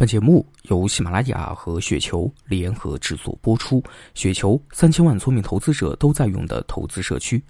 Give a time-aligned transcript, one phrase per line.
[0.00, 3.84] 本节目由喜马拉雅和雪球联合制作播出。
[4.14, 7.44] 雪球三千万聪明投资者都在用的投资社区。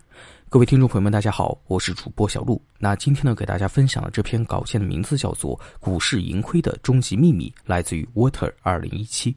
[0.48, 2.60] 各位听众朋友们，大家好，我是主播小璐。
[2.76, 9.36] 那今天呢，给大家分享的这篇稿件的名字叫做《股市盈亏的终极秘密》，来自于 Water 二零一七。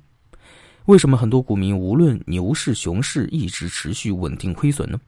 [0.86, 5.00] 为什么很多股民无论牛市、熊市一直持续稳定亏损呢？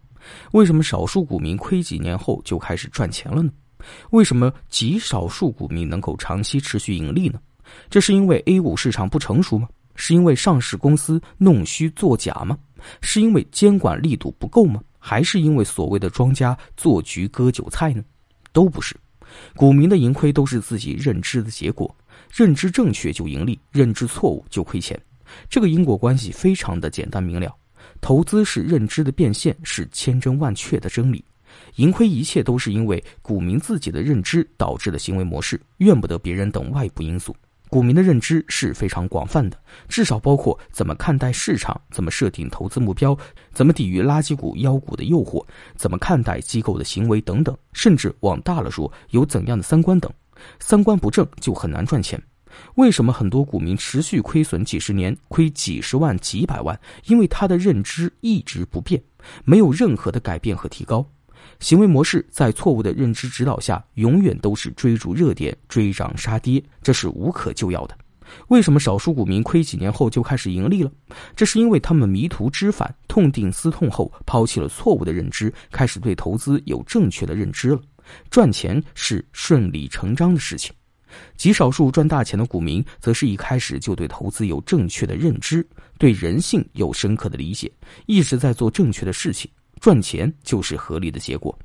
[0.51, 3.51] 为什么少数股民亏几年后就开始赚钱了呢？
[4.11, 7.39] 为什么极少数股民能够长期持续盈利呢？
[7.89, 9.67] 这是因为 A 股市场不成熟吗？
[9.95, 12.57] 是因为上市公司弄虚作假吗？
[13.01, 14.81] 是因为监管力度不够吗？
[14.99, 18.03] 还是因为所谓的庄家做局割韭菜呢？
[18.51, 18.95] 都不是，
[19.55, 21.93] 股民的盈亏都是自己认知的结果。
[22.33, 24.99] 认知正确就盈利，认知错误就亏钱。
[25.49, 27.55] 这个因果关系非常的简单明了。
[28.01, 31.23] 投资是认知的变现，是千真万确的真理。
[31.75, 37.33] 盈亏一切都是因为股民自己的认知导致的行为模式，怨不得别人等外部因素。
[37.75, 43.17] 股民的认知是非常广泛的，至少包括怎么看待市场，怎么设定投资目标，
[43.51, 50.09] 怎么抵御垃圾股、妖股的诱惑，怎么看待机构的行为等等，甚至往大了说，有怎样的三观等。
[50.57, 52.17] 三观不正就很难赚钱。
[52.75, 56.79] 为什么很多股民持续亏损几十年，亏几十万、几百万？
[57.07, 59.03] 因为他的认知一直不变，
[59.43, 61.05] 没有任何的改变和提高。
[61.59, 67.97] 行为模式在错误的认知指导下，永远都是追逐热点、追涨杀跌，这是无可救药的。
[68.47, 70.91] 为什么少数股民亏几年后就开始盈利了？
[71.35, 77.79] 这是因为他们迷途知返、痛定思痛后，抛弃了错误的认知，开始对投资有正确的认知了。
[78.29, 80.73] 赚钱是顺理成章的事情。
[81.37, 85.65] 极少数赚大钱的股民，则是一开始就对投资有正确的认知，
[85.97, 87.71] 对人性有深刻的理解，
[88.05, 89.49] 一直在做正确的事情。
[89.79, 91.57] 赚钱就是合理的结果，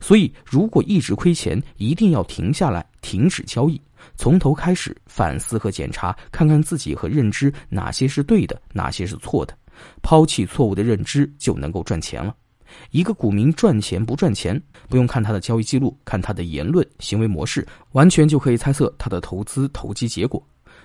[0.00, 3.80] 所以如果一直亏钱，一定要停下来，停止交易，
[4.16, 9.56] 从头开始反思和检查，看看自己和认知哪些是对的，哪些是错的，
[10.02, 12.34] 抛弃错误的认知，就能够赚钱了。
[12.92, 20.40] 一个股民赚钱不赚钱，不用看他的交易记录，看他的言论、行为模式，完全就可以猜测他的投资投机结果。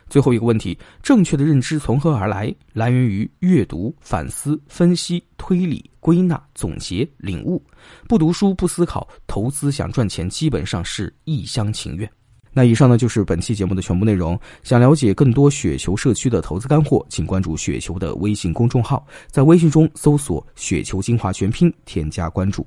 [0.09, 2.53] 最后一个问题：正确的认知从何而来？
[2.73, 7.61] 来源于阅读、反思、分析、推理、归纳、总结、领悟。
[8.07, 12.09] 不读书、不思考，投资想赚钱，基本上是一厢情愿。
[12.53, 14.39] 那以上呢就是本期节目的全部内容。
[14.63, 22.65] 想了解更多雪球社区的投资干货，请关注雪球的微信公众号，在微信中搜索“雪球精华全拼”，添加关注。